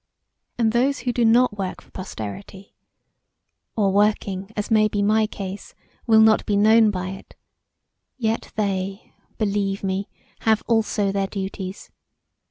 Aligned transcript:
]"And 0.57 0.71
those 0.71 1.01
who 1.01 1.13
do 1.13 1.23
not 1.23 1.59
work 1.59 1.79
for 1.79 1.91
posterity; 1.91 2.73
or 3.75 3.91
working, 3.93 4.49
as 4.57 4.71
may 4.71 4.87
be 4.87 5.03
my 5.03 5.27
case, 5.27 5.75
will 6.07 6.21
not 6.21 6.43
be 6.47 6.57
known 6.57 6.89
by 6.89 7.09
it; 7.09 7.35
yet 8.17 8.51
they, 8.55 9.13
believe 9.37 9.83
me, 9.83 10.09
have 10.39 10.63
also 10.65 11.11
their 11.11 11.27
duties. 11.27 11.91